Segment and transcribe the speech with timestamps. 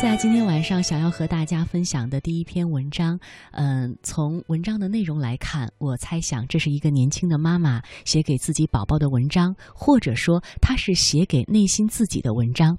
[0.00, 3.20] 在今天晚上想要和大家分享的第一篇文章，
[3.52, 12.78] 嗯，从文章的内容来看，我猜想这是一个年轻的妈妈写给自己宝宝的文章，或者说她是写给内心自己的文章。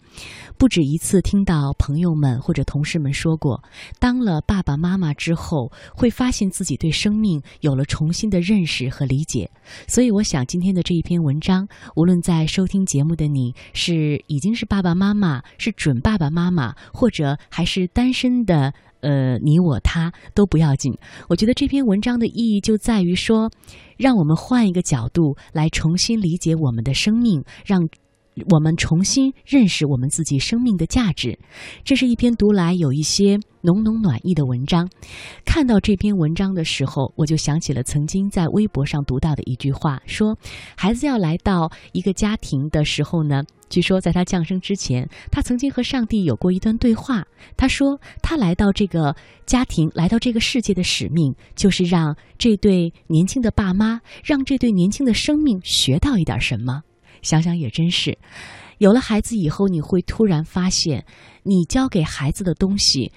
[0.58, 3.64] 不止一次听到朋友们或者同事们说过，
[4.00, 9.48] 当了爸爸妈妈之后，会发现自己对生命有了重新的认识和理解。
[9.88, 20.98] 所以，我想今天的这一篇文章，无论在收听节目的你是已经是爸爸妈妈，是准爸爸妈妈，或者还是单身的，呃，你我他都不要紧。
[21.28, 23.52] 我觉得这篇文章的意义就在于说，
[23.98, 27.88] 让我们换一个角度来重新理解我们的生命，让
[28.50, 31.38] 我们重新认识我们自己生命的价值。
[31.84, 34.90] 这是一篇读来有一些浓浓暖意的文章。
[35.46, 40.38] 看到这篇文章的时候，我就想起了曾经在微博上读到的一句话：说
[40.76, 43.44] 孩子要来到一个家庭的时候呢。
[43.70, 47.26] 据说，在他降生之前，他曾经和上帝有过一段对话。
[47.56, 56.82] 他说，他来到这个家庭，来到这个世界的使命，就是让这对年轻的爸妈，让这对年轻的生命学到一点什么。
[57.22, 58.18] 想想也真是，
[58.78, 61.06] 有了孩子以后，你会突然发现，
[61.44, 63.12] 你教给孩子的东西，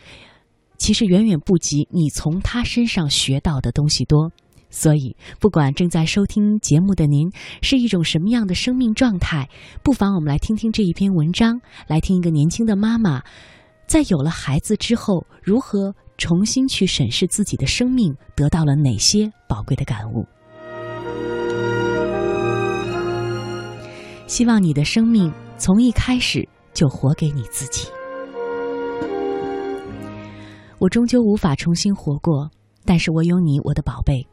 [0.77, 4.31] 其实远远不及你从他身上学到的东西多。
[4.71, 7.31] 所以，不管正在收听节目的您
[7.63, 9.49] 是一种什么样的生命状态，
[9.85, 13.23] 不妨我们来听听这一篇文章，来听一个年轻的妈妈，
[13.87, 20.27] 在有了孩子之后，如何重新去审视自己的生命，得到了哪些宝贵的感悟。
[24.27, 27.89] 希望你的生命从一开始就活给你自己。
[30.79, 32.51] 我终究无法重新活过，
[32.85, 34.27] 但是我有你，我的宝贝。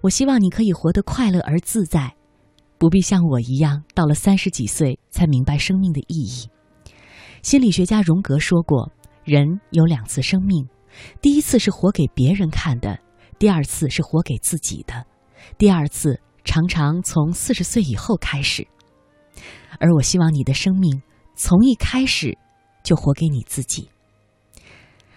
[0.00, 2.14] 我希望你可以活得快乐而自在，
[2.78, 6.48] 不必像我一样到了三十几岁才明白生命的意义。
[7.42, 8.90] 心理学家荣格说过，
[9.24, 10.66] 人有两次生命，
[11.20, 12.98] 第一次是活给别人看的，
[13.38, 15.04] 第二次是活给自己的。
[15.56, 18.66] 第二次常常从四十岁以后开始，
[19.78, 21.02] 而我希望你的生命
[21.34, 22.36] 从一开始
[22.82, 23.88] 就活给你自己。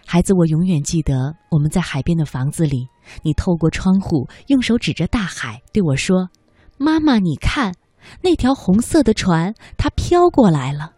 [0.06, 2.88] 孩子，我永远记得我们在海边的房子里，
[3.24, 6.30] 你透过窗户用手指着大海对我说
[6.78, 7.74] ：“妈妈，你看，
[8.22, 10.92] 那条红色的船，它飘过来了。”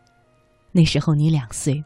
[0.74, 1.84] 那时候你两岁，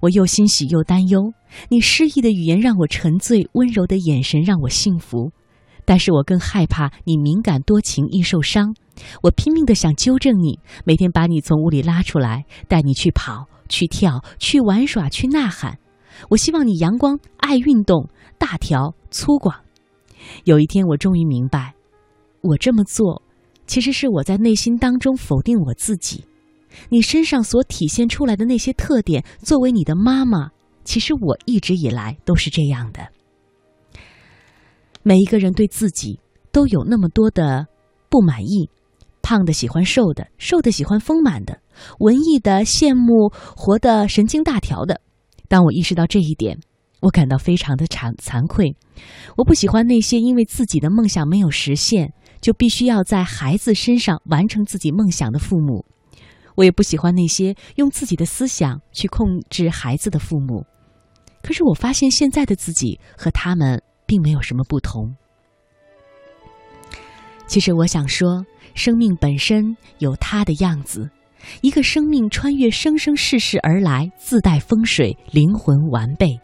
[0.00, 1.34] 我又欣喜又担忧。
[1.68, 5.32] 你诗意的语言让我沉醉，温柔的眼神让我幸福，
[5.84, 8.74] 但是我更害怕你敏感多情易受伤。
[9.22, 15.78] 我拼命的想纠正你，每天把你从屋里拉出来，带你去跑、去跳、去玩耍、去呐喊。
[16.30, 18.08] 我希望你阳光、爱运动、
[18.38, 19.54] 大条、粗犷。
[20.44, 21.74] 有一天，我终于明白，
[22.40, 23.22] 我这么做，
[23.66, 26.24] 其实是我在内心当中否定我自己。
[26.88, 30.50] 你身上所体现出来的那些特点，作为你的妈妈，
[30.84, 33.08] 其实我一直以来都是这样的。
[35.02, 36.18] 每一个人对自己
[36.50, 37.66] 都有那么多的
[38.10, 38.68] 不满意：
[39.26, 41.58] 胖的喜欢瘦的，瘦的喜欢丰满的，
[41.98, 45.00] 文艺的羡慕活得神经大条的。
[45.48, 46.60] 当我意识到这一点，
[47.00, 48.76] 我感到非常的惭惭愧。
[49.36, 55.84] 我不喜欢那些因为自己的梦想没有实现，就必须要在孩子身上完成自己梦想的父母。
[56.54, 60.64] 我也不喜欢那些用自己的思想去控制孩子的父母。
[61.42, 65.16] 可是我发现现在的自己和他们并没有什么不同。
[67.46, 71.08] 其实我想说，生命本身有它的样子。
[71.60, 76.38] 一个生命穿越生生世世而来，自带风水，灵魂完备。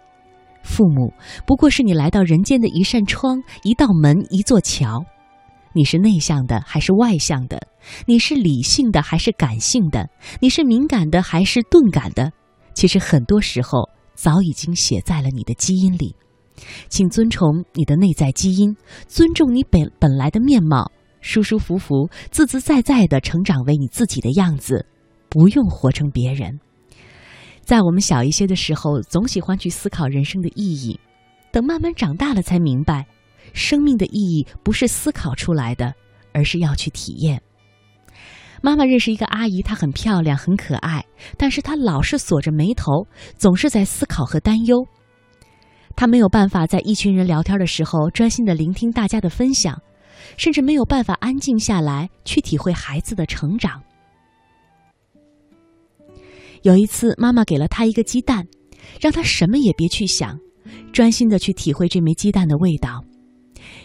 [0.62, 1.12] 父母
[1.44, 5.04] 不过是你来到人间的一扇窗、一道门、一座桥。
[5.74, 7.66] 你是内向的还是外向的？
[8.06, 10.08] 你是理性的还是感性的？
[10.38, 12.30] 你是敏感的还是钝感的？
[12.74, 16.14] 其实很多时候早已经写在了你的基因里。
[16.88, 18.76] 请遵从你的内在基因，
[19.06, 20.90] 尊重你本本来的面貌，
[21.20, 24.86] 舒舒服服、自自在在的成长为你自己的样子。
[25.28, 26.60] 不用活成别人。
[27.62, 31.00] 在我们小一些的时候，总喜欢去思考人生的意义。
[31.50, 33.06] 等慢慢长大了，才明白，
[33.55, 35.94] 生命的意义不是思考出来的，
[36.34, 37.40] 而是要去体验。
[38.60, 41.05] 妈妈认识一个阿姨，她很漂亮，很可爱，
[41.38, 43.06] 但是她老是锁着眉头，
[43.38, 44.87] 总是在思考和担忧。
[45.97, 49.81] 他没有办法在一群人聊天的时候专心的聆听大家的分享，
[50.37, 53.83] 甚至没有办法安静下来去体会孩子的成长。
[56.62, 58.47] 有一次，妈妈给了他一个鸡蛋，
[59.00, 60.39] 让他什么也别去想，
[60.93, 63.05] 专心的去体会这枚鸡蛋的味道。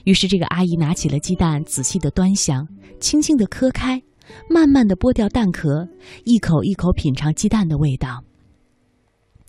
[0.06, 2.68] 于是，这个阿姨拿起了鸡蛋，仔细的端详，
[3.00, 4.02] 轻轻的磕开，
[4.50, 5.88] 慢慢的剥掉蛋壳，
[6.24, 8.24] 一口一口品尝鸡蛋的味道。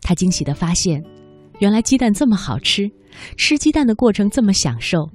[0.01, 1.05] 他惊喜的发现，
[1.59, 2.91] 原来鸡蛋这么好吃，
[3.37, 5.09] 吃鸡蛋的过程这么享受。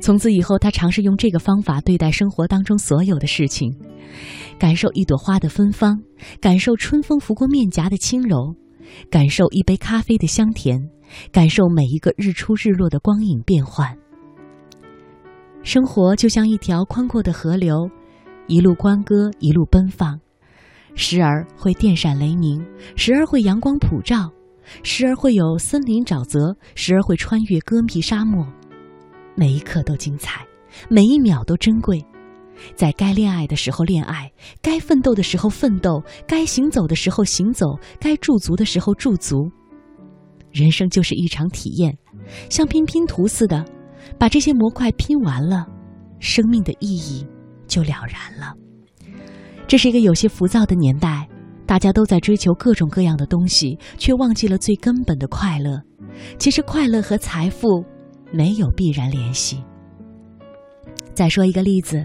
[0.00, 3.72] 从此以后，他尝试用这个方法对待生活当中所有的事情，
[4.58, 6.00] 感受一朵花的芬芳，
[6.40, 8.54] 感受春风拂过面颊的轻柔，
[9.10, 10.80] 感受一杯咖啡的香甜，
[11.30, 13.96] 感受每一个日出日落的光影变幻。
[15.62, 17.88] 生活就像一条宽阔的河流，
[18.48, 20.20] 一路欢歌，一路奔放，
[20.94, 22.64] 时而会电闪雷鸣，
[22.96, 24.30] 时而会阳光普照，
[24.82, 28.46] 时而会有森林沼泽，时而会穿越戈壁沙漠。
[29.34, 30.46] 每一刻都精彩，
[30.88, 32.04] 每一秒都珍贵。
[32.76, 34.30] 在该恋爱的时候恋爱，
[34.62, 37.66] 该奋斗的时候奋斗，该行走的时候行走，
[37.98, 39.50] 该驻足的时候驻足。
[40.52, 41.98] 人生就是一场体验，
[42.48, 43.64] 像拼拼图似的，
[44.18, 45.66] 把这些模块拼完了，
[46.20, 47.26] 生命的意义
[47.66, 48.54] 就了然了。
[49.66, 51.28] 这是一个有些浮躁的年代，
[51.66, 55.80] 大家都在追求各种各样的东西，却忘记了最根本的快乐。
[56.38, 57.84] 其实，快乐和财富。
[58.32, 59.62] 没有必然联系。
[61.14, 62.04] 再说一个例子，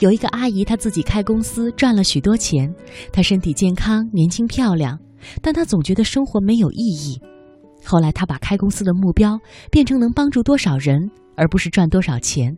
[0.00, 2.74] 有一个阿姨，她自己开公司赚了许多钱，
[3.12, 4.98] 她身体健康、年轻漂亮，
[5.40, 7.20] 但她总觉得生活没有意义。
[7.84, 9.38] 后来，她把开公司的目标
[9.70, 12.56] 变成能帮助多少人，而不是赚多少钱。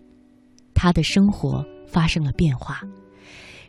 [0.72, 2.80] 她的生活发生了变化。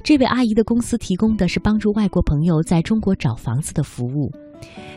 [0.04, 4.32] 这位阿姨的公司提供的是帮助外国朋友在中国找房子的服务。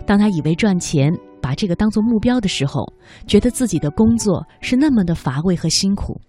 [0.07, 2.85] 当她以为赚钱，把这个当做目标的时候，
[3.27, 6.21] 觉得自己的工作是那么的乏味和辛苦，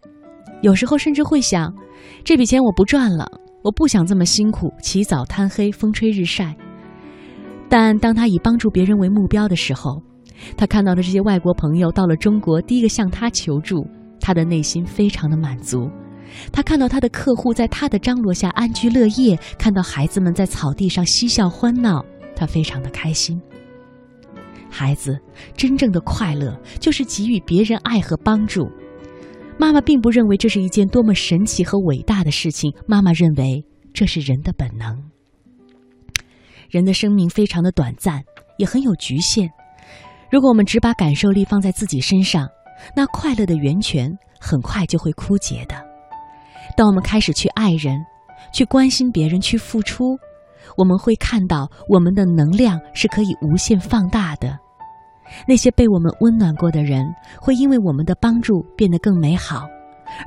[0.61, 1.73] 有时候甚至会想，
[2.23, 3.27] 这笔钱我不赚了，
[3.63, 6.55] 我不想这么辛苦，起早贪黑，风吹日晒。
[7.69, 10.01] 但当她以帮助别人为目标的时候，
[10.57, 13.85] 她看到的这些外国朋友到了中国，第一个向她求助，
[14.19, 15.89] 她的内心非常的满足。
[16.51, 22.03] 他看到他的客户在他的张罗下安居乐业，看到孩子们在草地上嬉笑欢闹，
[22.35, 23.41] 他非常的开心。
[24.69, 25.19] 孩子
[25.55, 28.67] 真正的快乐就是给予别人爱和帮助。
[29.59, 34.97] 妈妈并不认为这是一件多么神奇和伟大的事情，妈妈认为这是人的本能。
[36.71, 38.23] 人的生命非常的短暂，
[38.57, 39.47] 也很有局限。
[40.31, 42.47] 如果我们只把感受力放在自己身上，
[42.95, 45.92] 那快乐的源泉很快就会枯竭的。
[46.75, 48.03] 当我们开始去爱人，
[48.53, 50.17] 去关心别人，去付出，
[50.77, 54.57] 我们会看到我们的能量是可以无限放大的。
[55.47, 57.05] 那些被我们温暖过的人，
[57.39, 59.67] 会因为我们的帮助变得更美好，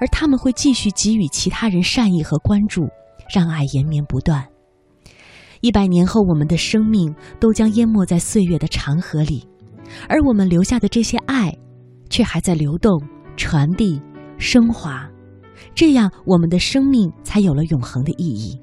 [0.00, 2.88] 而他们会继续给予其他人善意和关注，
[3.32, 4.44] 让爱延绵不断。
[5.60, 9.46] 一百年后，我们的生命都将淹没在岁月的长河里，
[10.08, 11.54] 而我们留下的这些爱，
[12.10, 13.00] 却还在流动、
[13.36, 14.00] 传递、
[14.38, 15.05] 升华，
[15.76, 18.60] 这样我们的生命才有了永恒的意义。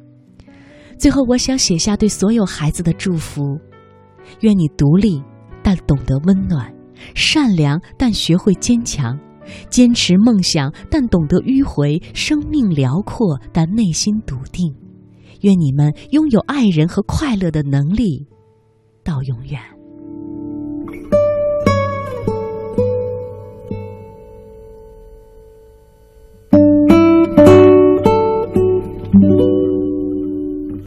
[0.98, 3.58] 最后，我想写下对所有孩子的祝福：
[4.42, 5.24] 愿你独立。
[5.66, 6.70] 但懂得温暖，
[7.16, 9.18] 善良但学会坚强，
[9.70, 14.76] 坚持梦想但懂得迂回，生命辽阔但内心笃定。
[15.40, 18.28] 愿你们拥有爱人和快乐的能力，
[19.06, 19.73] 到永远。